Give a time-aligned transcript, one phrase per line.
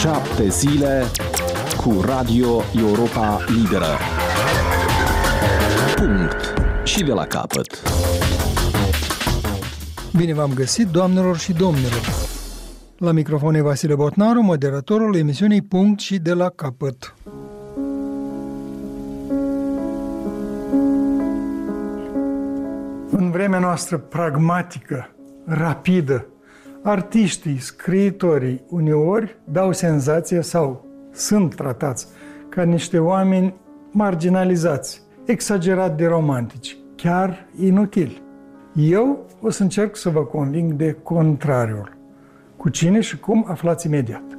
[0.00, 1.02] Șapte zile
[1.76, 3.86] cu Radio Europa Liberă.
[5.96, 6.54] Punct.
[6.84, 7.82] Și de la capăt.
[10.16, 12.02] Bine v-am găsit, doamnelor și domnilor!
[12.98, 17.14] La microfon e Vasile Botnaru, moderatorul emisiunii Punct și de la capăt.
[23.10, 25.10] În vremea noastră pragmatică,
[25.44, 26.26] rapidă,
[26.88, 32.06] artiștii, scriitorii uneori dau senzația sau sunt tratați
[32.48, 33.54] ca niște oameni
[33.90, 38.22] marginalizați, exagerat de romantici, chiar inutili.
[38.74, 41.96] Eu o să încerc să vă conving de contrariul.
[42.56, 44.37] Cu cine și cum aflați imediat.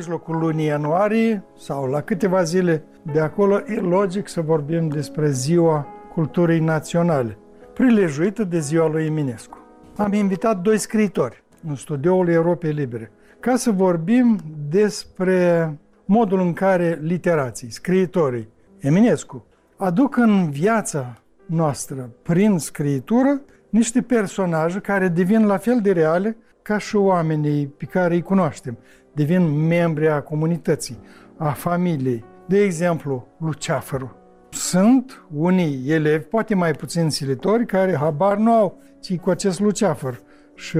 [0.00, 2.82] Mijlocul lunii ianuarie sau la câteva zile
[3.12, 7.38] de acolo e logic să vorbim despre Ziua Culturii Naționale,
[7.74, 9.58] prilejuită de ziua lui Eminescu.
[9.96, 15.70] Am invitat doi scriitori în studioul Europei Libere ca să vorbim despre
[16.04, 19.44] modul în care literații, scriitorii, Eminescu,
[19.76, 21.14] aduc în viața
[21.46, 27.84] noastră, prin scriitură, niște personaje care devin la fel de reale ca și oamenii pe
[27.84, 28.78] care îi cunoaștem.
[29.12, 30.98] Devin membri a comunității,
[31.36, 32.24] a familiei.
[32.46, 34.16] De exemplu, Luceafărul.
[34.50, 40.20] Sunt unii elevi, poate mai puțin silitori, care habar nu au ci cu acest Luceafăr.
[40.54, 40.78] Și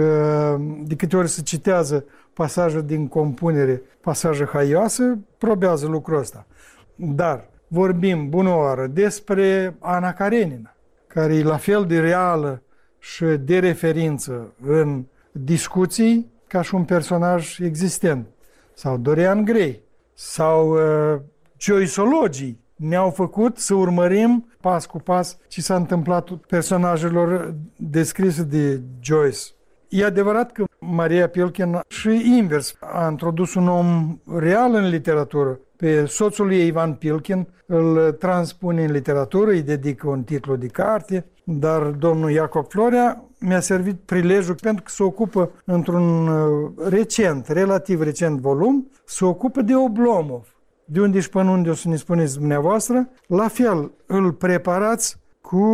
[0.84, 6.46] de câte ori se citează pasaje din compunere, pasaje haioase, probează lucrul ăsta.
[6.94, 10.74] Dar vorbim, bună oară, despre Ana Karenina,
[11.06, 12.62] care e la fel de reală
[12.98, 18.26] și de referință în discuții ca și un personaj existent.
[18.74, 19.82] Sau Dorian Gray,
[20.14, 21.20] sau uh,
[21.58, 29.40] Joyceologii ne-au făcut să urmărim pas cu pas ce s-a întâmplat personajelor descrise de Joyce.
[29.88, 35.60] E adevărat că Maria Pilkin și invers a introdus un om real în literatură.
[35.76, 41.26] Pe soțul ei, Ivan Pilkin, îl transpune în literatură, îi dedică un titlu de carte,
[41.44, 48.02] dar domnul Iacob Florea mi-a servit prilejul pentru că se ocupă într-un uh, recent, relativ
[48.02, 50.54] recent volum, se ocupă de Oblomov.
[50.84, 55.64] De unde și până unde o să ne spuneți dumneavoastră, la fel îl preparați cu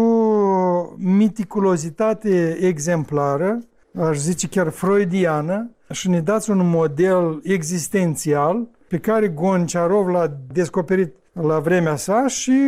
[0.98, 3.58] miticulozitate exemplară,
[3.98, 11.14] aș zice chiar freudiană, și ne dați un model existențial pe care Gonciarov l-a descoperit
[11.32, 12.60] la vremea sa și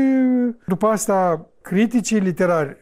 [0.67, 2.77] după asta criticii literari,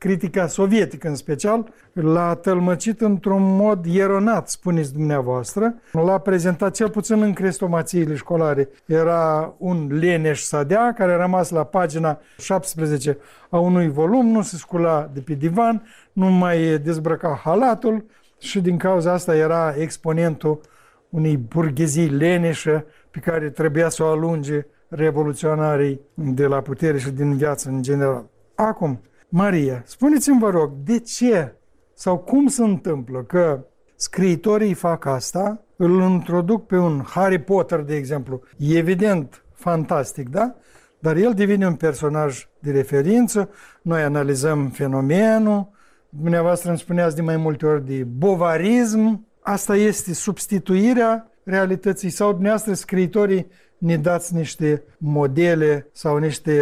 [0.00, 5.74] critica sovietică în special, l-a tălmăcit într-un mod ieronat, spuneți dumneavoastră.
[5.92, 8.68] L-a prezentat cel puțin în crestomațiile școlare.
[8.86, 13.18] Era un leneș sadea care a rămas la pagina 17
[13.48, 18.04] a unui volum, nu se scula de pe divan, nu mai dezbrăca halatul
[18.38, 20.60] și din cauza asta era exponentul
[21.08, 27.36] unei burghezii leneșă pe care trebuia să o alunge revoluționarii de la putere și din
[27.36, 28.24] viață în general.
[28.54, 29.00] Acum,
[29.32, 31.54] Maria, spuneți-mi, vă rog, de ce
[31.94, 33.64] sau cum se întâmplă că
[33.96, 40.54] scriitorii fac asta, îl introduc pe un Harry Potter, de exemplu, evident fantastic, da?
[40.98, 43.48] Dar el devine un personaj de referință,
[43.82, 45.68] noi analizăm fenomenul,
[46.08, 52.72] dumneavoastră îmi spuneați de mai multe ori de bovarism, asta este substituirea realității sau dumneavoastră
[52.72, 53.46] scriitorii
[53.78, 56.54] ne dați niște modele sau niște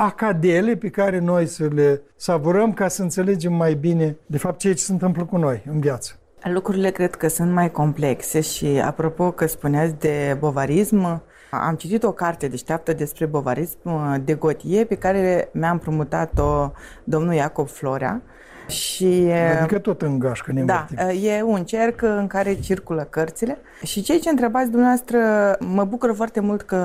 [0.00, 4.74] acadele pe care noi să le savurăm ca să înțelegem mai bine, de fapt, ceea
[4.74, 6.12] ce se întâmplă cu noi în viață.
[6.42, 12.12] Lucrurile cred că sunt mai complexe și apropo că spuneați de bovarism, am citit o
[12.12, 16.72] carte deșteaptă despre bovarism de Gotie pe care mi-a împrumutat-o
[17.04, 18.22] domnul Iacob Florea
[18.68, 20.86] și, adică tot în gașcă ne Da,
[21.22, 25.18] e un cerc în care circulă cărțile și ceea ce întrebați dumneavoastră
[25.60, 26.76] mă bucură foarte mult că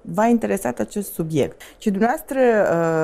[0.00, 1.60] v-a interesat acest subiect.
[1.78, 2.38] Și dumneavoastră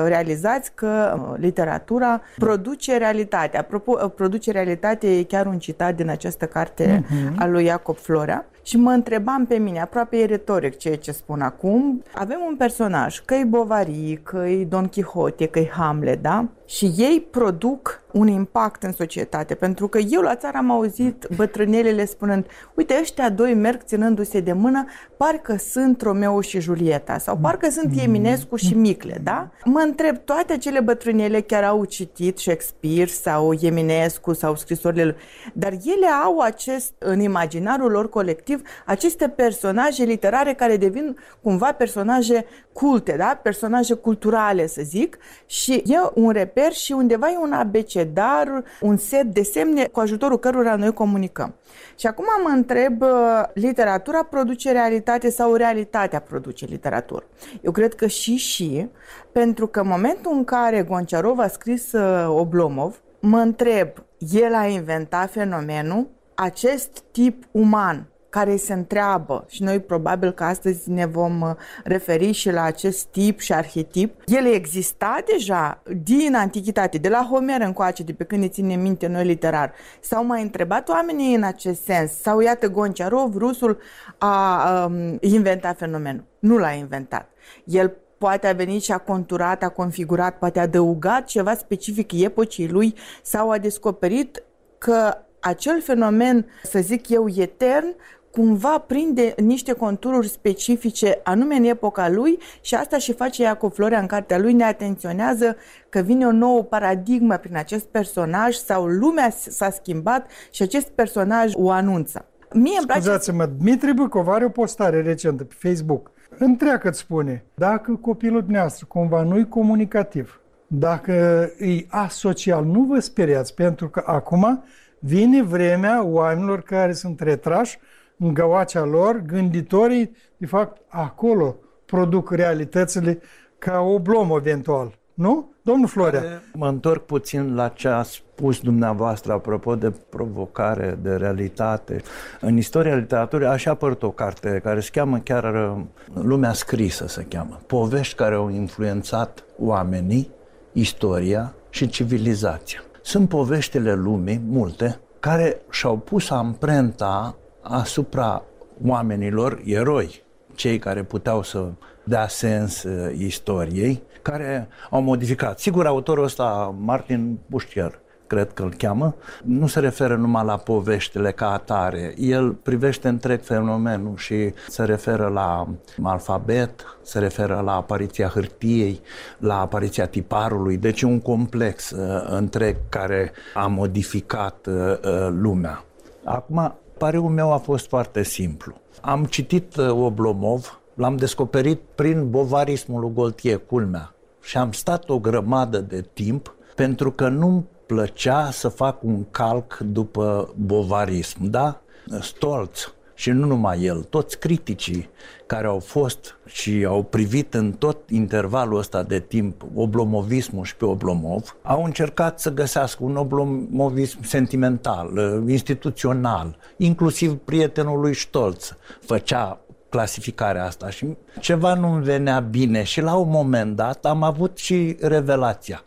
[0.07, 3.57] realizați că literatura produce realitate.
[3.57, 7.35] Apropo, produce realitate e chiar un citat din această carte uh-huh.
[7.37, 8.45] a lui Iacob Florea.
[8.63, 13.21] Și mă întrebam pe mine, aproape e retoric ceea ce spun acum, avem un personaj,
[13.25, 16.47] că e Bovary, că e Don Quixote, că e Hamlet, da?
[16.65, 22.05] Și ei produc un impact în societate, pentru că eu la țară am auzit bătrânelele
[22.05, 24.85] spunând, uite, ăștia ăștia doi merg ținându-se de mână,
[25.17, 29.49] parcă sunt Romeo și Julieta sau parcă sunt Eminescu și Micle, da?
[29.65, 35.15] Mă întreb, toate acele bătrânele chiar au citit Shakespeare sau Eminescu sau scrisorile lui,
[35.53, 42.45] dar ele au acest, în imaginarul lor colectiv, aceste personaje literare care devin cumva personaje
[42.73, 43.39] culte, da?
[43.43, 49.25] Personaje culturale, să zic, și e un reper și undeva e un abecedar, un set
[49.25, 51.55] de semne cu ajutorul cărora noi comunicăm.
[52.01, 57.25] Și acum mă întreb, uh, literatura produce realitate sau realitatea produce literatură?
[57.61, 58.87] Eu cred că și și,
[59.31, 63.87] pentru că în momentul în care Gonciarov a scris uh, Oblomov, mă întreb,
[64.31, 70.89] el a inventat fenomenul, acest tip uman care se întreabă și noi probabil că astăzi
[70.89, 71.51] ne vom uh,
[71.83, 74.21] referi și la acest tip și arhetip.
[74.25, 79.07] El exista deja din antichitate, de la Homer încoace, de pe când ne ține minte
[79.07, 79.73] noi literar.
[79.99, 82.11] S-au mai întrebat oamenii în acest sens?
[82.11, 83.77] Sau iată Gonciarov, rusul,
[84.17, 86.23] a um, inventat fenomenul.
[86.39, 87.29] Nu l-a inventat.
[87.63, 92.69] El poate a venit și a conturat, a configurat, poate a adăugat ceva specific epocii
[92.69, 94.43] lui sau a descoperit
[94.77, 97.95] că acel fenomen, să zic eu, etern,
[98.31, 103.99] cumva prinde niște contururi specifice anume în epoca lui și asta și face Iacov Florea
[103.99, 105.55] în cartea lui, ne atenționează
[105.89, 111.53] că vine o nouă paradigmă prin acest personaj sau lumea s-a schimbat și acest personaj
[111.55, 112.25] o anunță.
[112.53, 113.01] Mie îmi place...
[113.01, 116.11] Scuzați-mă, Dmitri Băcov are o postare recentă pe Facebook.
[116.37, 121.11] Întreagă îți spune, dacă copilul dumneavoastră cumva nu-i comunicativ, dacă
[121.59, 124.63] e asocial, nu vă speriați, pentru că acum
[124.99, 127.79] vine vremea oamenilor care sunt retrași
[128.21, 133.19] în găoacea lor, gânditorii, de fapt, acolo produc realitățile
[133.57, 134.99] ca o blomă eventual.
[135.13, 135.49] Nu?
[135.61, 136.23] Domnul Florea.
[136.53, 142.01] Mă întorc puțin la ce a spus dumneavoastră apropo de provocare, de realitate.
[142.39, 145.81] În istoria literaturii așa apărut o carte care se cheamă chiar uh,
[146.13, 147.61] Lumea scrisă se cheamă.
[147.67, 150.29] Povești care au influențat oamenii,
[150.71, 152.79] istoria și civilizația.
[153.01, 158.43] Sunt poveștile lumii, multe, care și-au pus amprenta asupra
[158.85, 160.23] oamenilor, eroi,
[160.55, 161.67] cei care puteau să
[162.03, 165.59] dea sens uh, istoriei, care au modificat.
[165.59, 171.31] Sigur, autorul ăsta, Martin Buștier, cred că îl cheamă, nu se referă numai la poveștile
[171.31, 172.13] ca atare.
[172.17, 175.67] El privește întreg fenomenul și se referă la
[176.03, 179.01] alfabet, se referă la apariția hârtiei,
[179.37, 185.83] la apariția tiparului, deci un complex uh, întreg care a modificat uh, uh, lumea.
[186.23, 188.73] Acum, pariul meu a fost foarte simplu.
[189.01, 194.13] Am citit uh, Oblomov, l-am descoperit prin bovarismul lui Goltier, culmea.
[194.41, 199.77] Și am stat o grămadă de timp pentru că nu-mi plăcea să fac un calc
[199.77, 201.81] după bovarism, da?
[202.19, 202.79] Stolț,
[203.21, 205.09] și nu numai el, toți criticii
[205.45, 210.85] care au fost și au privit în tot intervalul ăsta de timp oblomovismul și pe
[210.85, 219.59] Oblomov, au încercat să găsească un oblomovism sentimental, uh, instituțional, inclusiv prietenul lui Stolz făcea
[219.89, 224.97] clasificarea asta și ceva nu-mi venea bine și la un moment dat am avut și
[225.01, 225.83] revelația.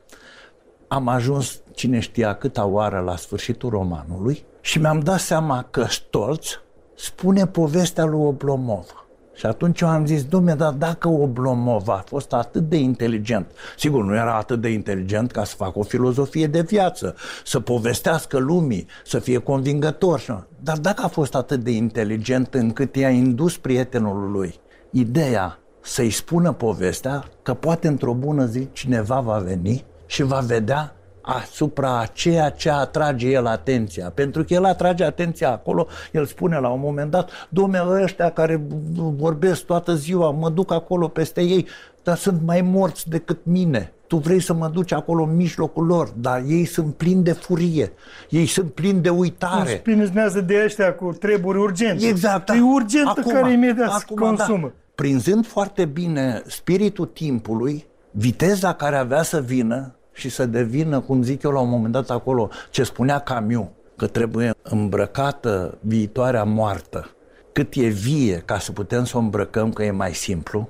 [0.89, 6.59] Am ajuns cine știa câta oară la sfârșitul romanului și mi-am dat seama că Stolz
[6.96, 8.87] spune povestea lui Oblomov.
[9.35, 13.46] Și atunci eu am zis, domne, dar dacă Oblomov a fost atât de inteligent,
[13.76, 17.14] sigur, nu era atât de inteligent ca să facă o filozofie de viață,
[17.44, 23.11] să povestească lumii, să fie convingător, dar dacă a fost atât de inteligent încât i-a
[23.11, 24.55] indus prietenul lui
[24.94, 30.95] ideea să-i spună povestea că poate într-o bună zi cineva va veni și va vedea
[31.25, 34.12] asupra ceea ce atrage el atenția.
[34.14, 38.62] Pentru că el atrage atenția acolo, el spune la un moment dat, domnule, ăștia care
[38.97, 41.66] vorbesc toată ziua, mă duc acolo peste ei,
[42.02, 43.93] dar sunt mai morți decât mine.
[44.07, 47.93] Tu vrei să mă duci acolo în mijlocul lor, dar ei sunt plini de furie,
[48.31, 49.83] ei sunt plini de uitare.
[49.85, 52.07] Spinează de ăștia cu treburi urgente.
[52.07, 52.49] Exact.
[52.49, 54.66] E urgentă acum, care imediat acum, consumă.
[54.66, 54.73] Da.
[54.95, 61.42] Prinzând foarte bine spiritul timpului, viteza care avea să vină, și să devină, cum zic
[61.42, 63.66] eu la un moment dat acolo, ce spunea Camus,
[63.97, 67.11] că trebuie îmbrăcată viitoarea moartă.
[67.52, 70.68] Cât e vie ca să putem să o îmbrăcăm, că e mai simplu,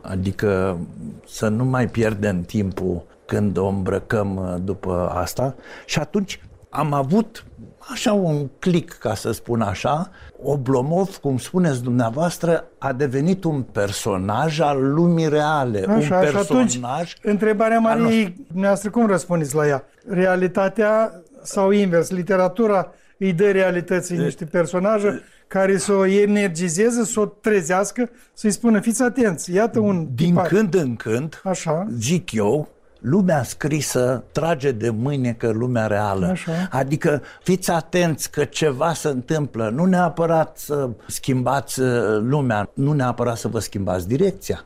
[0.00, 0.78] adică
[1.26, 5.54] să nu mai pierdem timpul când o îmbrăcăm uh, după asta.
[5.86, 6.40] Și atunci
[6.70, 7.44] am avut
[7.92, 10.10] așa un click, ca să spun așa,
[10.42, 15.84] Oblomov, cum spuneți dumneavoastră, a devenit un personaj al lumii reale.
[15.88, 16.70] Așa, un personaj...
[16.70, 19.84] Și atunci, întrebarea Mariei, dumneavoastră, cum răspundeți la ea?
[20.08, 22.10] Realitatea sau invers?
[22.10, 28.80] Literatura îi dă realității niște personaje care să o energizeze, să o trezească, să-i spună,
[28.80, 30.46] fiți atenți, iată un Din tipar.
[30.46, 31.86] când în când, Așa.
[31.98, 32.68] zic eu,
[32.98, 36.26] lumea scrisă trage de mâine că lumea reală.
[36.26, 36.52] Așa.
[36.70, 39.68] Adică fiți atenți că ceva se întâmplă.
[39.68, 44.64] Nu neapărat să schimbați uh, lumea, nu neapărat să vă schimbați direcția,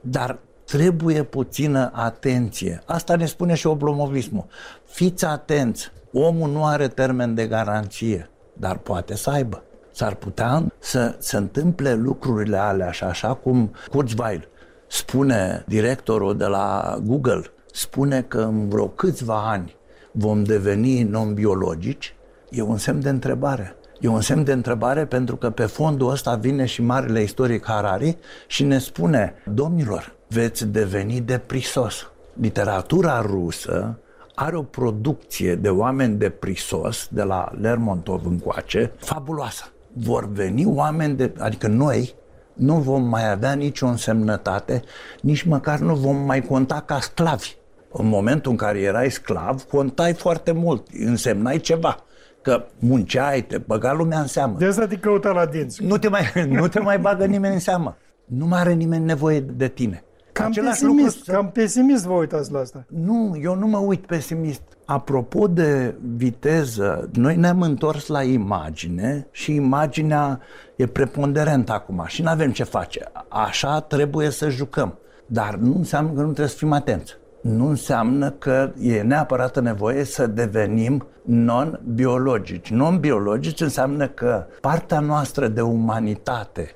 [0.00, 2.82] dar trebuie puțină atenție.
[2.86, 4.46] Asta ne spune și oblomovismul.
[4.84, 9.62] Fiți atenți, omul nu are termen de garanție, dar poate să aibă.
[9.92, 14.48] S-ar putea să se întâmple lucrurile alea și așa cum Kurzweil
[14.86, 19.76] spune directorul de la Google, spune că în vreo câțiva ani
[20.12, 22.14] vom deveni non-biologici,
[22.50, 23.76] e un semn de întrebare.
[24.00, 28.18] E un semn de întrebare pentru că pe fondul ăsta vine și marele istoric Harari
[28.46, 32.10] și ne spune, domnilor, veți deveni deprisos.
[32.40, 33.98] Literatura rusă
[34.34, 39.64] are o producție de oameni deprisos, de la Lermontov încoace, fabuloasă.
[39.92, 42.14] Vor veni oameni de, adică noi,
[42.52, 44.82] nu vom mai avea nicio însemnătate,
[45.20, 47.56] nici măcar nu vom mai conta ca sclavi.
[47.92, 51.96] În momentul în care erai sclav, contai foarte mult, însemnai ceva.
[52.42, 54.56] Că munceai, te băga lumea în seamă.
[54.58, 55.84] De asta te căuta la dinți.
[55.84, 57.96] Nu te mai, nu te mai bagă nimeni în seamă.
[58.24, 60.04] Nu mai are nimeni nevoie de tine.
[60.32, 62.84] Cam Același pesimist, lucru- cam pesimist vă uitați la asta.
[62.88, 64.62] nu, eu nu mă uit pesimist.
[64.84, 70.40] Apropo de viteză, noi ne-am întors la imagine și imaginea
[70.76, 73.04] e preponderentă acum și nu avem ce face.
[73.28, 74.98] Așa trebuie să jucăm.
[75.26, 77.16] Dar nu înseamnă că nu trebuie să fim atenți.
[77.40, 82.70] Nu înseamnă că e neapărat nevoie să devenim non-biologici.
[82.70, 86.74] Non-biologici înseamnă că partea noastră de umanitate,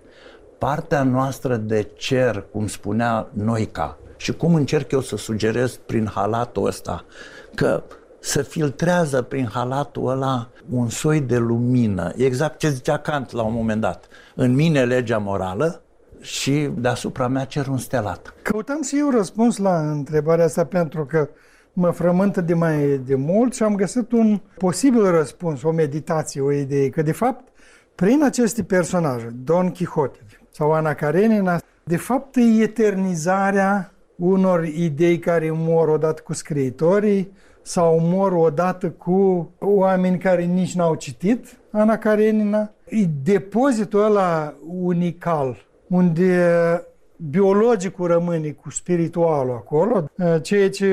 [0.59, 6.67] partea noastră de cer, cum spunea Noica, și cum încerc eu să sugerez prin halatul
[6.67, 7.05] ăsta,
[7.55, 7.83] că
[8.21, 13.53] să filtrează prin halatul ăla un soi de lumină, exact ce zicea Kant la un
[13.53, 14.09] moment dat.
[14.35, 15.83] În mine legea morală
[16.25, 18.35] și deasupra mea cerul înstelat.
[18.43, 21.29] Căutam și eu răspuns la întrebarea asta pentru că
[21.73, 26.53] mă frământă de mai de mult și am găsit un posibil răspuns, o meditație, o
[26.53, 27.49] idee, că de fapt
[27.95, 30.19] prin aceste personaje, Don Quixote
[30.51, 37.99] sau Ana Karenina, de fapt e eternizarea unor idei care mor odată cu scriitorii sau
[38.01, 42.71] mor odată cu oameni care nici n-au citit Ana Karenina.
[42.85, 46.87] E depozitul ăla unical, unde
[47.17, 50.05] biologicul rămâne cu spiritualul acolo,
[50.43, 50.89] ceea ce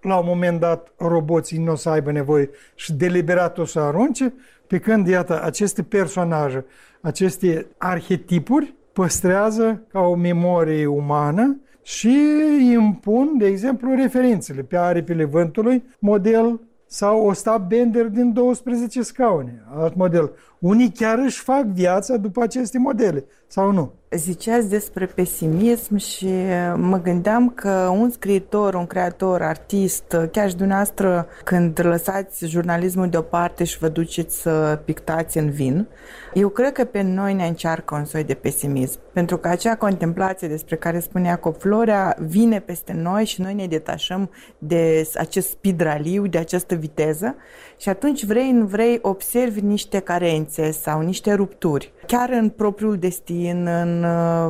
[0.00, 4.32] la un moment dat roboții nu o să aibă nevoie și deliberat o să arunce,
[4.66, 6.64] pe când, iată, aceste personaje,
[7.00, 12.18] aceste arhetipuri păstrează ca o memorie umană și
[12.72, 19.94] impun, de exemplu, referințele pe aripile vântului, model sau Ostap Bender din 12 scaune, alt
[19.94, 20.32] model.
[20.58, 23.92] Unii chiar își fac viața după aceste modele, sau nu?
[24.10, 26.28] Ziceați despre pesimism și
[26.76, 33.64] mă gândeam că un scriitor, un creator, artist, chiar și dumneavoastră, când lăsați jurnalismul deoparte
[33.64, 35.86] și vă duceți să pictați în vin,
[36.34, 38.98] eu cred că pe noi ne încearcă un soi de pesimism.
[39.12, 44.30] Pentru că acea contemplație despre care spunea Copflorea vine peste noi și noi ne detașăm
[44.58, 47.36] de acest speed raliu, de această viteză
[47.78, 51.92] și atunci vrei, nu vrei, observi niște carențe sau niște rupturi.
[52.06, 54.06] Chiar în propriul destin, în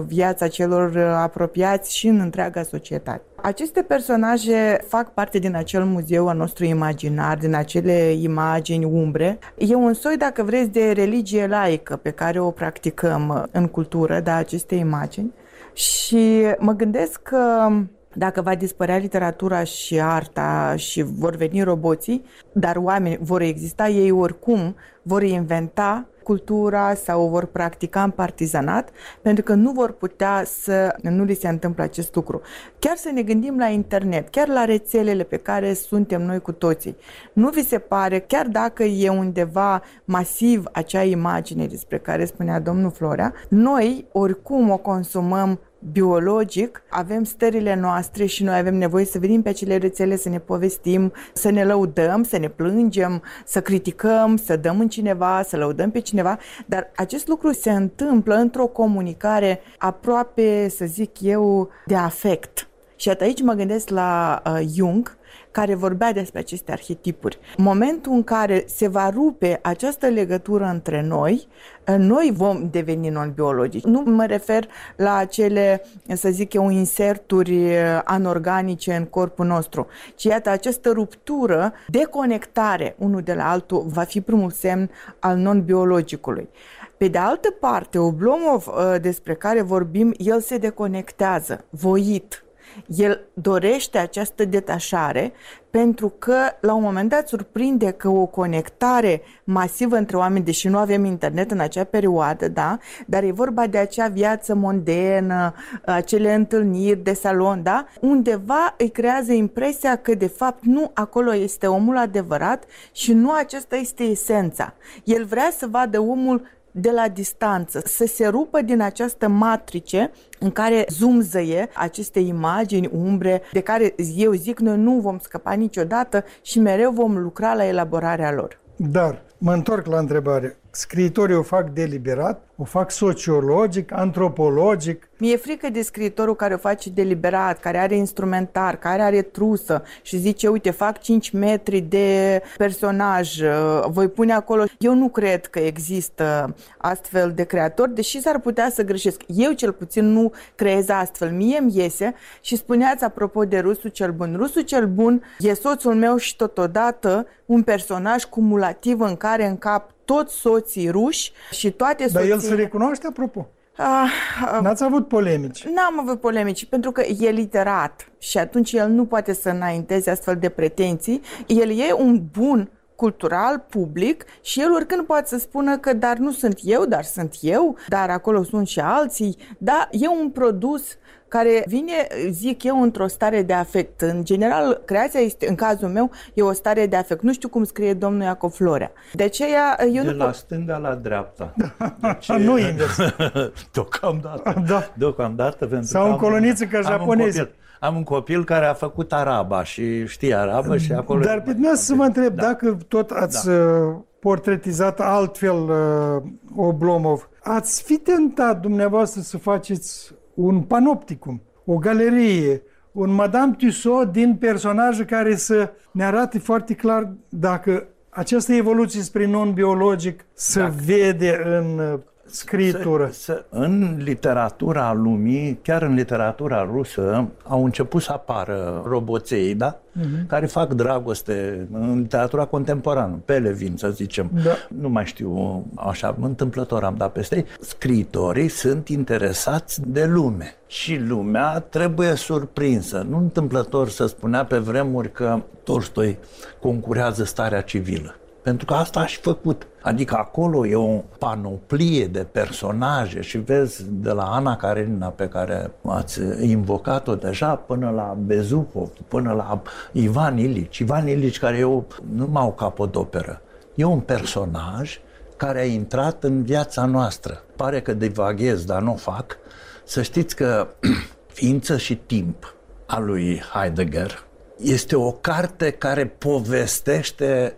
[0.06, 3.22] viața celor apropiați și în întreaga societate.
[3.42, 9.38] Aceste personaje fac parte din acel muzeu al nostru imaginar, din acele imagini umbre.
[9.56, 14.34] E un soi, dacă vreți, de religie laică pe care o practicăm în cultură, da,
[14.34, 15.34] aceste imagini.
[15.72, 17.70] Și mă gândesc că
[18.18, 24.10] dacă va dispărea literatura și arta și vor veni roboții, dar oameni vor exista, ei
[24.10, 28.90] oricum vor inventa cultura sau o vor practica în partizanat,
[29.22, 32.40] pentru că nu vor putea să nu li se întâmple acest lucru.
[32.78, 36.96] Chiar să ne gândim la internet, chiar la rețelele pe care suntem noi cu toții.
[37.32, 42.90] Nu vi se pare, chiar dacă e undeva masiv acea imagine despre care spunea domnul
[42.90, 45.58] Florea, noi oricum o consumăm
[45.92, 50.38] biologic, avem stările noastre și noi avem nevoie să venim pe acele rețele să ne
[50.38, 55.90] povestim, să ne lăudăm, să ne plângem, să criticăm, să dăm în cineva, să lăudăm
[55.90, 62.68] pe cineva, dar acest lucru se întâmplă într-o comunicare aproape, să zic eu, de afect.
[62.96, 65.17] Și aici mă gândesc la uh, Jung,
[65.58, 67.38] care vorbea despre aceste arhetipuri.
[67.56, 71.48] Momentul în care se va rupe această legătură între noi,
[71.96, 73.84] noi vom deveni non-biologici.
[73.84, 75.82] Nu mă refer la acele,
[76.14, 83.34] să zic eu, inserturi anorganice în corpul nostru, ci iată, această ruptură, deconectare unul de
[83.34, 86.48] la altul, va fi primul semn al non-biologicului.
[86.96, 92.42] Pe de altă parte, Oblomov, uh, despre care vorbim, el se deconectează, voit.
[92.86, 95.32] El dorește această detașare
[95.70, 100.78] pentru că la un moment dat surprinde că o conectare masivă între oameni, deși nu
[100.78, 105.54] avem internet în acea perioadă, da, dar e vorba de acea viață mondenă,
[105.84, 111.66] acele întâlniri de salon, da, undeva îi creează impresia că de fapt nu acolo este
[111.66, 114.74] omul adevărat și nu aceasta este esența.
[115.04, 116.42] El vrea să vadă omul
[116.80, 123.42] de la distanță, să se rupă din această matrice în care zumzăie aceste imagini, umbre,
[123.52, 128.32] de care eu zic noi nu vom scăpa niciodată și mereu vom lucra la elaborarea
[128.32, 128.60] lor.
[128.76, 130.58] Dar mă întorc la întrebare.
[130.78, 135.08] Scriitorii o fac deliberat, o fac sociologic, antropologic.
[135.18, 140.16] Mi-e frică de scriitorul care o face deliberat, care are instrumentar, care are trusă și
[140.16, 144.64] zice, uite, fac 5 metri de personaj, uh, voi pune acolo.
[144.78, 149.22] Eu nu cred că există astfel de creatori, deși s-ar putea să greșesc.
[149.26, 151.30] Eu cel puțin nu creez astfel.
[151.30, 154.34] Mie îmi iese și spuneați apropo de Rusul cel bun.
[154.36, 159.96] Rusul cel bun e soțul meu și totodată un personaj cumulativ în care în cap
[160.14, 162.28] toți soții ruși și toate soții...
[162.28, 163.48] Dar el se recunoaște, apropo?
[163.76, 164.10] Ah,
[164.44, 165.64] ah, N-ați avut polemici?
[165.64, 170.36] N-am avut polemici, pentru că e literat și atunci el nu poate să înainteze astfel
[170.36, 171.20] de pretenții.
[171.46, 176.32] El e un bun cultural, public și el oricând poate să spună că dar nu
[176.32, 179.36] sunt eu, dar sunt eu, dar acolo sunt și alții.
[179.58, 180.82] Da, e un produs
[181.28, 184.00] care vine, zic eu, într-o stare de afect.
[184.00, 187.22] În general, creația este, în cazul meu, e o stare de afect.
[187.22, 188.92] Nu știu cum scrie domnul Iacov Florea.
[189.12, 190.34] De aceea, eu de nu la pot...
[190.34, 191.54] stânga la dreapta.
[192.00, 192.96] Deci, nu invers.
[193.72, 194.62] deocamdată.
[194.66, 194.90] Da.
[194.94, 197.48] Deocamdată, pentru Sau că în coloniță ca japonezi.
[197.80, 201.24] Am un copil care a făcut araba și știe arabă și acolo...
[201.24, 202.42] Dar pe dumneavoastră să mă întreb, da.
[202.42, 203.52] dacă tot ați da.
[203.52, 206.22] Uh, portretizat altfel uh,
[206.56, 214.36] Oblomov, ați fi tentat dumneavoastră să faceți un panopticum, o galerie, un Madame Tussaud din
[214.36, 220.72] personaje care să ne arate foarte clar dacă această evoluție spre non-biologic se dacă.
[220.84, 223.08] vede în scritură.
[223.12, 229.78] Să, să, în literatura lumii, chiar în literatura rusă, au început să apară roboței, da?
[229.78, 230.26] Uh-huh.
[230.26, 234.30] Care fac dragoste în literatura contemporană, pe Levin, să zicem.
[234.44, 234.50] Da.
[234.80, 237.44] Nu mai știu, așa, întâmplător am dat peste ei.
[237.60, 243.06] Scriitorii sunt interesați de lume și lumea trebuie surprinsă.
[243.08, 246.18] Nu întâmplător să spunea pe vremuri că Tolstoi
[246.60, 248.17] concurează starea civilă.
[248.48, 249.66] Pentru că asta aș făcut.
[249.82, 255.70] Adică acolo e o panoplie de personaje și vezi de la Ana Karenina pe care
[255.84, 260.78] ați invocat-o deja până la Bezukov, până la Ivan Ilici.
[260.78, 261.82] Ivan Ilici care e o,
[262.14, 263.40] nu mai o capodoperă,
[263.74, 265.00] e un personaj
[265.36, 267.44] care a intrat în viața noastră.
[267.56, 269.36] Pare că divaghez, dar nu o fac.
[269.84, 270.68] Să știți că
[271.38, 272.54] Ființă și timp
[272.86, 274.26] a lui Heidegger
[274.58, 277.57] este o carte care povestește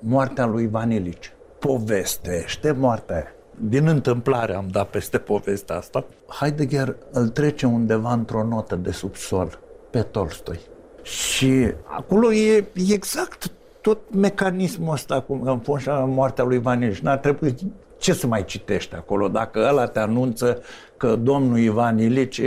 [0.00, 1.32] moartea lui Vanilici.
[1.58, 6.04] Povestește moartea Din întâmplare am dat peste povestea asta.
[6.40, 9.58] Heidegger îl trece undeva într-o notă de subsol
[9.90, 10.60] pe Tolstoi.
[11.02, 16.98] Și acolo e exact tot mecanismul ăsta, cum în fond moartea lui Vanilici.
[16.98, 17.54] N-ar trebui
[17.98, 20.62] ce să mai citești acolo dacă ăla te anunță
[20.96, 22.40] că domnul Ivan Ilici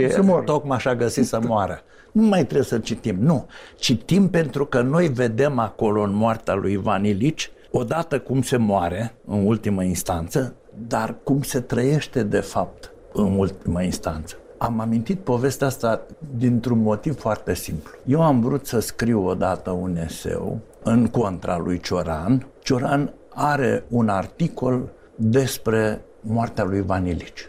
[0.44, 1.80] tocmai așa găsit să moară.
[2.14, 3.46] Nu mai trebuie să citim, nu.
[3.76, 9.14] Citim pentru că noi vedem acolo în moartea lui Ivan Ilici, odată cum se moare
[9.26, 10.54] în ultimă instanță,
[10.88, 14.36] dar cum se trăiește de fapt în ultimă instanță.
[14.58, 17.92] Am amintit povestea asta dintr-un motiv foarte simplu.
[18.06, 22.46] Eu am vrut să scriu odată un eseu în contra lui Cioran.
[22.62, 27.48] Cioran are un articol despre moartea lui Vanilici.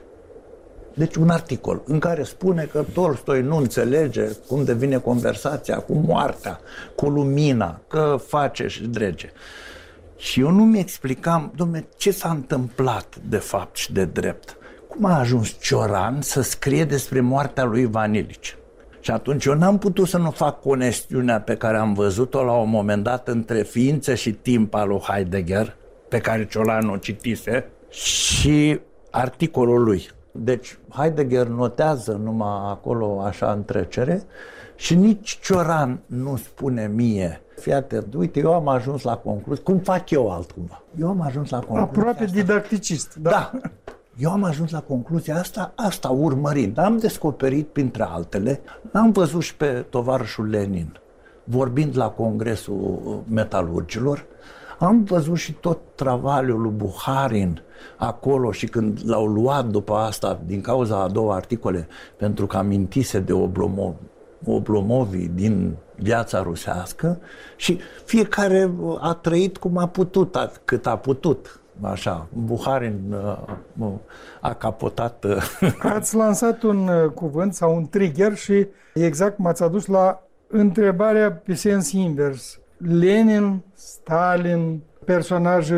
[0.97, 6.59] Deci un articol în care spune că Tolstoi nu înțelege cum devine conversația cu moartea,
[6.95, 9.31] cu lumina, că face și drege.
[10.17, 14.57] Și eu nu mi explicam, domne, ce s-a întâmplat de fapt și de drept.
[14.87, 18.57] Cum a ajuns Cioran să scrie despre moartea lui Vanilici?
[18.99, 22.69] Și atunci eu n-am putut să nu fac conestiunea pe care am văzut-o la un
[22.69, 25.75] moment dat între ființă și timp al lui Heidegger,
[26.09, 28.79] pe care Cioran o citise, și
[29.11, 30.09] articolul lui.
[30.37, 34.23] Deci Heidegger notează numai acolo așa în trecere
[34.75, 39.79] și nici Cioran nu spune mie Fii atent, uite, eu am ajuns la concluzie, cum
[39.79, 40.81] fac eu altcumva?
[40.99, 42.35] Eu am ajuns la concluzia Aproape asta.
[42.35, 43.29] didacticist, da.
[43.29, 43.51] da.
[44.17, 46.77] Eu am ajuns la concluzia asta, asta urmărind.
[46.77, 50.99] Am descoperit, printre altele, am văzut și pe tovarășul Lenin,
[51.43, 54.25] vorbind la Congresul Metalurgilor,
[54.79, 57.61] Am văzut și tot travaliul lui Buharin
[57.97, 63.19] acolo și când l-au luat după asta, din cauza a două articole, pentru că amintise
[63.19, 63.95] de Oblomov,
[64.45, 67.19] Oblomovii din viața rusească
[67.55, 71.59] și fiecare a trăit cum a putut, cât a putut.
[71.81, 73.15] Așa, Buharin
[73.77, 73.87] uh,
[74.41, 75.23] a capotat.
[75.23, 81.31] Uh, Ați lansat un uh, cuvânt sau un trigger și exact m-ați adus la întrebarea
[81.31, 82.59] pe sens invers.
[82.77, 85.75] Lenin, Stalin, personaje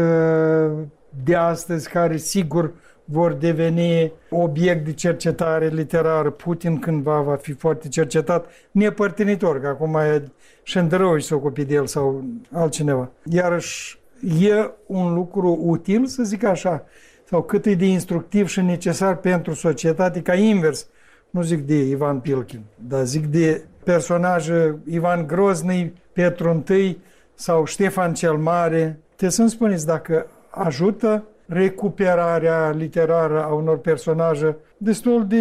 [1.23, 2.73] de astăzi care sigur
[3.09, 6.29] vor deveni obiect de cercetare literară.
[6.29, 10.23] Putin cândva va fi foarte cercetat, nepărtinitor, că acum e
[10.63, 13.09] Șendărău și se ocupi de el sau altcineva.
[13.23, 13.99] Iarăși
[14.39, 16.85] e un lucru util, să zic așa,
[17.23, 20.87] sau cât e de instructiv și necesar pentru societate, ca invers.
[21.29, 26.97] Nu zic de Ivan Pilkin, dar zic de personaje Ivan Grozny, Petru I
[27.33, 28.99] sau Ștefan cel Mare.
[29.15, 30.27] Te să-mi spuneți dacă
[30.57, 35.37] ajută recuperarea literară a unor personaje destul de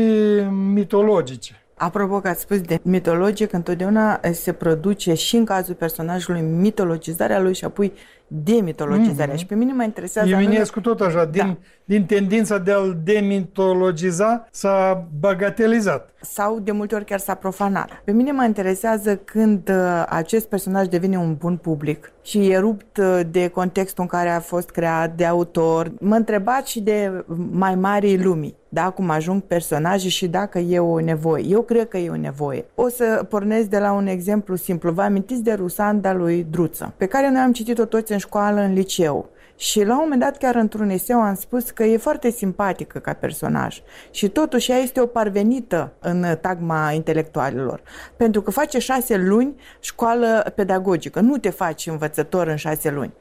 [0.72, 1.61] mitologice.
[1.74, 7.55] Apropo că ați spus de mitologic, întotdeauna se produce și în cazul personajului mitologizarea lui
[7.55, 7.92] și apoi
[8.26, 9.34] demitologizarea.
[9.34, 9.38] Mm-hmm.
[9.38, 10.28] Și pe mine mă interesează...
[10.28, 11.56] Eminescu tot așa, din, da.
[11.84, 16.10] din tendința de a-l demitologiza s-a bagatelizat.
[16.20, 18.02] Sau de multe ori chiar s-a profanat.
[18.04, 22.96] Pe mine mă interesează când uh, acest personaj devine un bun public și e rupt
[22.96, 25.92] uh, de contextul în care a fost creat, de autor.
[26.00, 31.00] Mă întrebați și de mai mari lumii da, cum ajung personaje și dacă e o
[31.00, 31.44] nevoie.
[31.48, 32.64] Eu cred că e o nevoie.
[32.74, 34.90] O să pornesc de la un exemplu simplu.
[34.90, 38.72] Vă amintiți de Rusanda lui Druță, pe care noi am citit-o toți în școală, în
[38.72, 39.29] liceu.
[39.57, 43.12] Și la un moment dat, chiar într-un eseu, am spus că e foarte simpatică ca
[43.12, 43.83] personaj.
[44.11, 47.83] Și totuși ea este o parvenită în tagma intelectualilor.
[48.16, 51.20] Pentru că face șase luni școală pedagogică.
[51.20, 53.12] Nu te faci învățător în șase luni.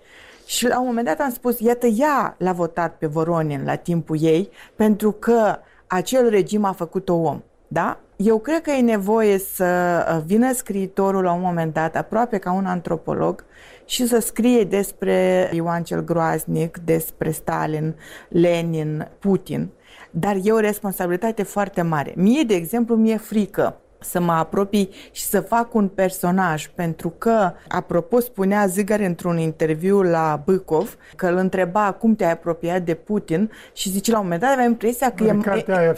[0.46, 4.18] Și la un moment dat am spus, iată, ea l-a votat pe Voronin la timpul
[4.22, 7.42] ei, pentru că acel regim a făcut-o om.
[7.68, 8.00] Da?
[8.16, 12.66] Eu cred că e nevoie să vină scriitorul la un moment dat, aproape ca un
[12.66, 13.46] antropolog,
[13.86, 17.96] și să scrie despre Ioan cel Groaznic, despre Stalin,
[18.30, 19.70] Lenin, Putin.
[20.12, 22.14] Dar e o responsabilitate foarte mare.
[22.16, 27.52] Mie, de exemplu, mi-e frică să mă apropii și să fac un personaj, pentru că,
[27.68, 33.52] apropo, spunea Zigar într-un interviu la Bâcov că îl întreba cum te-ai apropiat de Putin
[33.74, 35.30] și zice la un moment dat avea impresia că, e,
[35.68, 35.94] aia,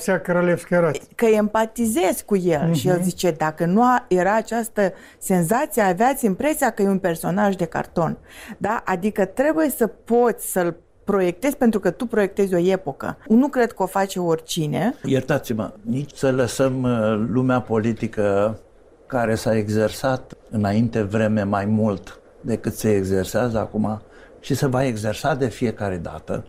[1.15, 2.73] că empatizezi cu el uh-huh.
[2.73, 3.03] și el mhm.
[3.03, 8.17] zice dacă nu era această senzație, aveați impresia că e un personaj de carton.
[8.57, 8.81] Da?
[8.85, 10.75] Adică trebuie să poți să-l
[11.07, 13.17] proiectezi pentru că tu proiectezi o epocă.
[13.27, 14.95] Nu cred că o face oricine.
[15.03, 18.57] Iertați-mă, nici să lăsăm uh, lumea politică
[19.05, 24.01] care s-a exersat înainte vreme mai mult decât se exersează acum
[24.39, 26.45] și se va exersa de fiecare dată,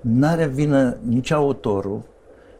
[0.00, 2.02] n-are vină nici autorul,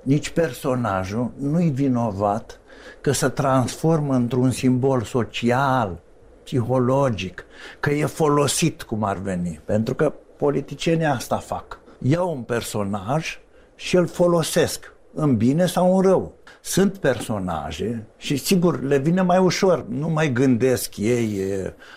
[0.02, 2.60] nici personajul, nu-i vinovat
[3.00, 5.98] că se transformă într-un simbol social,
[6.44, 7.44] psihologic,
[7.80, 9.60] că e folosit cum ar veni.
[9.64, 11.78] Pentru că politicienii asta fac.
[11.98, 13.38] Iau un personaj
[13.74, 16.34] și îl folosesc în bine sau în rău.
[16.60, 21.40] Sunt personaje și sigur le vine mai ușor, nu mai gândesc ei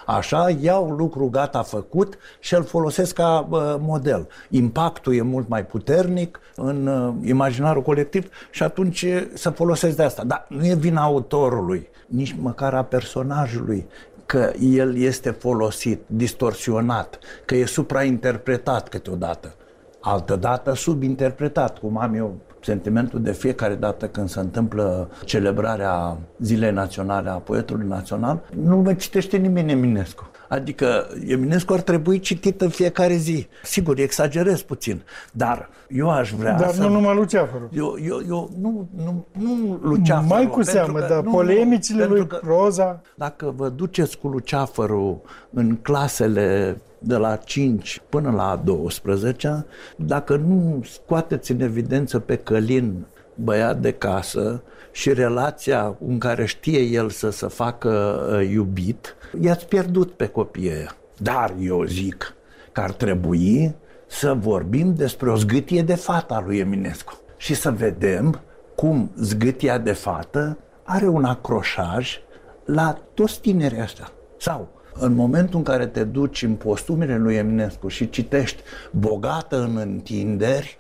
[0.06, 4.28] așa, iau lucru gata făcut și îl folosesc ca uh, model.
[4.50, 10.24] Impactul e mult mai puternic în uh, imaginarul colectiv și atunci să folosesc de asta.
[10.24, 13.88] Dar nu e vina autorului, nici măcar a personajului
[14.30, 19.56] că el este folosit, distorsionat, că e suprainterpretat câteodată,
[20.00, 27.30] altădată subinterpretat, cum am eu sentimentul de fiecare dată când se întâmplă celebrarea Zilei Naționale
[27.30, 30.30] a Poetului Național, nu mă citește nimeni Eminescu.
[30.48, 33.48] Adică Eminescu ar trebui citit în fiecare zi.
[33.64, 36.82] Sigur, exagerez puțin, dar eu aș vrea Dar să...
[36.82, 37.70] nu numai Luceafărul.
[37.74, 40.36] Eu, eu, eu nu, nu, nu Luceafărul.
[40.36, 43.02] Mai cu seamă, dar nu, polemicile lui că, proza...
[43.16, 45.22] Dacă vă duceți cu Luceafărul
[45.54, 53.06] în clasele de la 5 până la 12, dacă nu scoateți în evidență pe Călin
[53.36, 59.68] băiat de casă și relația în care știe el să se facă uh, iubit, i-ați
[59.68, 60.96] pierdut pe copiii ăia.
[61.18, 62.34] Dar eu zic
[62.72, 63.76] că ar trebui
[64.08, 68.42] să vorbim despre o zgâtie de fată a lui Eminescu și să vedem
[68.76, 72.20] cum zgâtia de fată are un acroșaj
[72.66, 74.12] la toți tinerii ăștia.
[74.38, 79.78] Sau în momentul în care te duci în postumele lui Eminescu și citești bogată în
[79.78, 80.78] întinderi,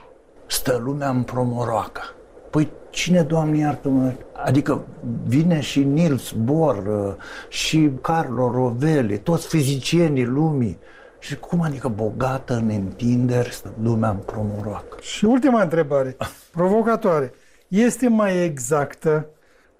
[0.48, 2.02] stă lumea în promoroacă.
[2.50, 4.14] Păi cine, Doamne iartă-mă?
[4.34, 4.86] Adică
[5.26, 7.14] vine și Niels Bohr uh,
[7.50, 10.80] și Carlo Rovelli, toți fizicienii lumii
[11.20, 14.98] Și cum adică bogată în întinderi, lumea în promoroacă?
[15.02, 16.18] Și ultima întrebare,
[16.52, 17.34] provocatoare.
[17.68, 19.26] Este mai exactă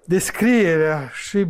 [0.04, 1.46] descrierea și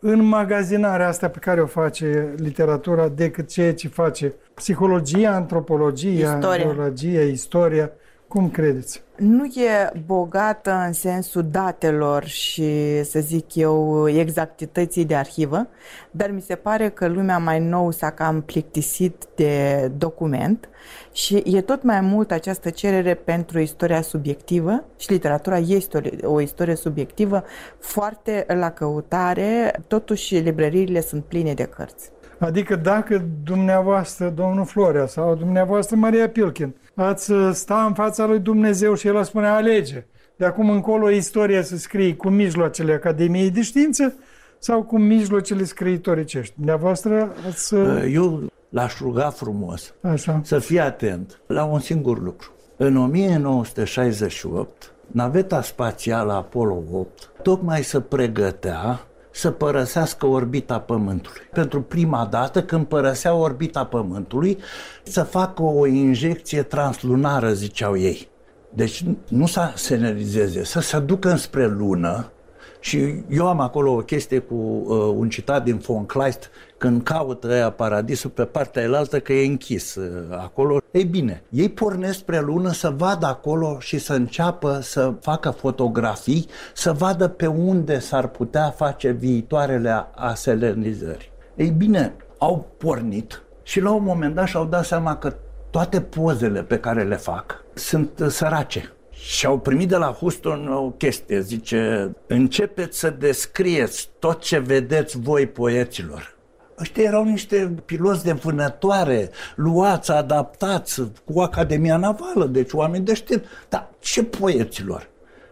[0.00, 6.64] înmagazinarea asta pe care o face literatura decât ceea ce face psihologia, antropologia, Istoria.
[6.64, 7.90] biologia, istoria.
[8.28, 9.02] Cum credeți?
[9.20, 15.68] Nu e bogată în sensul datelor și, să zic eu, exactității de arhivă,
[16.10, 20.68] dar mi se pare că lumea mai nou s-a cam plictisit de document
[21.12, 26.40] și e tot mai mult această cerere pentru istoria subiectivă și literatura este o, o
[26.40, 27.44] istorie subiectivă
[27.78, 32.10] foarte la căutare, totuși librăriile sunt pline de cărți.
[32.40, 38.38] Adică dacă dumneavoastră, domnul Florea sau dumneavoastră, Maria Pilkin, ați uh, sta în fața lui
[38.38, 40.04] Dumnezeu și el a spune alege.
[40.36, 44.14] De acum încolo istoria să scrie cu mijloacele Academiei de Știință
[44.58, 46.54] sau cu mijloacele scriitoricești.
[46.56, 47.74] Dumneavoastră ați...
[47.74, 50.40] uh, Eu l-aș ruga frumos Așa.
[50.44, 52.52] să fie atent la un singur lucru.
[52.76, 59.00] În 1968, naveta spațială Apollo 8 tocmai se pregătea
[59.40, 61.40] să părăsească orbita Pământului.
[61.52, 64.58] Pentru prima dată, când părăsea orbita Pământului,
[65.02, 68.28] să facă o injecție translunară, ziceau ei.
[68.74, 72.32] Deci nu să se energizeze, să se ducă înspre lună,
[72.80, 77.48] și eu am acolo o chestie cu uh, un citat din von Kleist, când caută
[77.50, 80.80] ăia paradisul pe partea elaltă că e închis uh, acolo.
[80.90, 86.46] Ei bine, ei pornesc spre lună să vadă acolo și să înceapă să facă fotografii,
[86.74, 91.32] să vadă pe unde s-ar putea face viitoarele aselenizări.
[91.56, 95.34] Ei bine, au pornit și la un moment dat și-au dat seama că
[95.70, 98.92] toate pozele pe care le fac sunt uh, sărace.
[99.22, 105.18] Și au primit de la Houston o chestie, zice, începeți să descrieți tot ce vedeți
[105.18, 106.36] voi poeților.
[106.80, 113.44] Ăștia erau niște piloți de vânătoare, luați, adaptați cu Academia Navală, deci oameni de știință.
[113.68, 115.08] Dar ce poeților?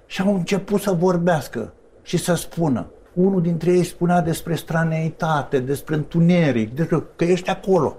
[0.06, 2.86] Și au început să vorbească și să spună.
[3.14, 7.96] Unul dintre ei spunea despre straneitate, despre întuneric, despre că ești acolo.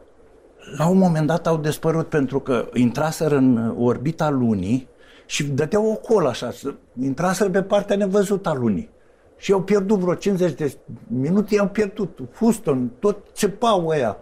[0.77, 4.87] La un moment dat au dispărut pentru că intraseră în orbita lunii
[5.29, 8.89] și dădeau o colă așa, să- intraseră pe partea nevăzută a lunii.
[9.37, 12.19] Și au pierdut vreo 50 de minute, i-au pierdut.
[12.39, 14.17] Houston, tot țepau ăia.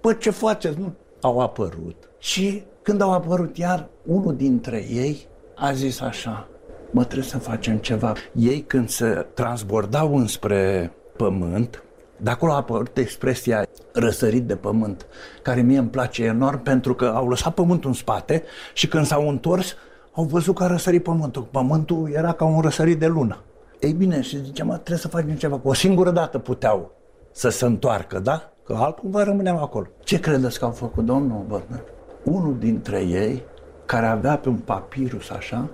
[0.00, 0.78] Păi ce faceți?
[0.78, 0.92] Nu.
[1.20, 2.10] Au apărut.
[2.18, 6.48] Și când au apărut iar, unul dintre ei a zis așa,
[6.90, 8.12] mă trebuie să facem ceva.
[8.34, 11.82] Ei când se transbordau înspre pământ,
[12.16, 15.06] de acolo a apărut expresia răsărit de pământ,
[15.42, 18.42] care mie îmi place enorm pentru că au lăsat pământul în spate
[18.74, 19.74] și când s-au întors,
[20.20, 21.42] au văzut că a răsărit pământul.
[21.42, 23.38] Pământul era ca un răsărit de lună.
[23.80, 25.60] Ei bine, și zice, mă, trebuie să facem ceva.
[25.62, 26.90] O singură dată puteau
[27.32, 28.52] să se întoarcă, da?
[28.64, 29.86] Că altcumva rămâneam acolo.
[30.04, 31.82] Ce credeți că au făcut, domnul Bărnăr?
[32.24, 33.42] Unul dintre ei,
[33.86, 35.68] care avea pe un papirus așa,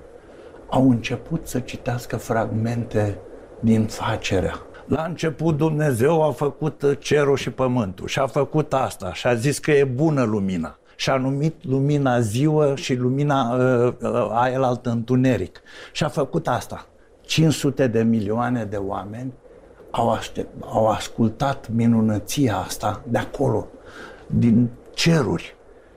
[0.68, 3.18] au început să citească fragmente
[3.60, 4.54] din facerea.
[4.86, 9.58] La început Dumnezeu a făcut cerul și pământul și a făcut asta și a zis
[9.58, 10.78] că e bună lumina.
[10.96, 15.60] Și a numit lumina ziua și lumina uh, uh, aia altă întuneric.
[15.92, 16.86] Și a făcut asta.
[17.20, 19.32] 500 de milioane de oameni
[19.90, 23.66] au, aștept, au ascultat minunăția asta de acolo,
[24.26, 25.56] din ceruri.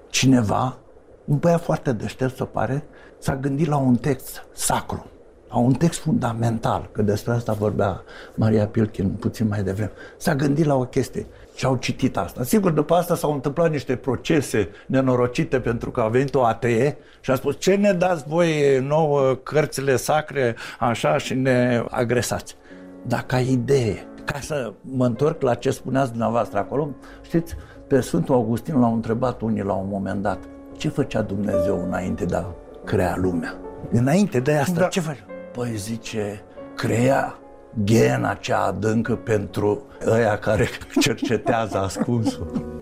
[0.09, 0.77] Cineva,
[1.25, 2.83] un băiat foarte deștept, se pare,
[3.17, 5.05] s-a gândit la un text sacru,
[5.49, 8.01] la un text fundamental, că despre asta vorbea
[8.35, 9.91] Maria Pilkin puțin mai devreme.
[10.17, 11.25] S-a gândit la o chestie
[11.59, 12.43] și au citit asta.
[12.43, 17.31] Sigur, după asta s-au întâmplat niște procese nenorocite pentru că a venit o atee și
[17.31, 22.55] a spus ce ne dați voi nouă cărțile sacre așa și ne agresați.
[23.01, 26.89] Dar ca idee, ca să mă întorc la ce spuneați dumneavoastră acolo,
[27.21, 27.55] știți,
[27.87, 30.39] pe Sfântul Augustin l-au întrebat unii la un moment dat,
[30.77, 32.43] ce făcea Dumnezeu înainte de a
[32.85, 33.53] crea lumea?
[33.91, 34.87] Înainte de asta, Da.
[34.87, 35.25] ce făcea?
[35.53, 36.41] Păi zice,
[36.75, 37.39] crea
[37.85, 40.67] ghena cea adâncă pentru ăia care
[41.01, 42.81] cercetează ascunsul.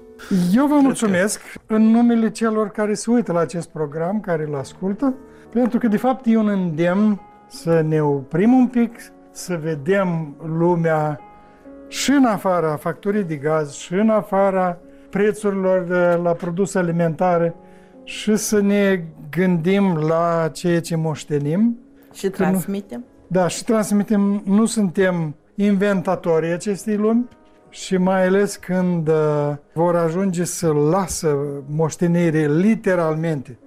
[0.54, 5.14] Eu vă mulțumesc în numele celor care se uită la acest program, care îl ascultă,
[5.50, 9.00] pentru că de fapt e un îndemn să ne oprim un pic,
[9.32, 11.20] să vedem lumea
[11.88, 14.78] și în afara facturii de gaz, și în afara
[15.10, 17.56] prețurilor de la produse alimentare
[18.04, 21.80] și să ne gândim la ceea ce moștenim.
[22.14, 23.04] Și transmitem.
[23.30, 27.28] Da, și transmitem, nu suntem inventatorii acestei lumi
[27.70, 31.38] și mai ales când uh, vor ajunge să lasă
[31.70, 33.60] moștenire literalmente,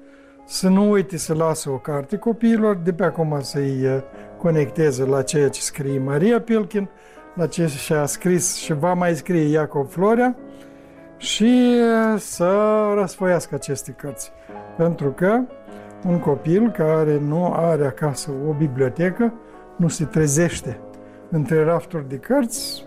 [0.46, 4.02] să nu uite să lasă o carte copiilor, de pe acum să-i uh,
[4.38, 6.88] conecteze la ceea ce scrie Maria Pilkin,
[7.34, 10.36] la ce și-a scris și va mai scrie Iacob Florea
[11.16, 11.76] și
[12.16, 12.52] să
[12.94, 14.32] răsfoiască aceste cărți.
[14.76, 15.40] Pentru că
[16.06, 19.32] un copil care nu are acasă o bibliotecă
[19.80, 20.80] nu se trezește
[21.30, 22.86] între rafturi de cărți,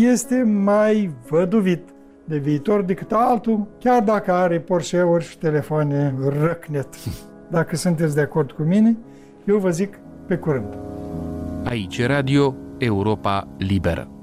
[0.00, 1.88] este mai văduvit
[2.24, 6.88] de viitor decât altul, chiar dacă are Porsche-uri și telefoane răcnet.
[7.50, 8.96] Dacă sunteți de acord cu mine,
[9.44, 10.76] eu vă zic pe curând.
[11.64, 14.13] Aici Radio Europa Liberă.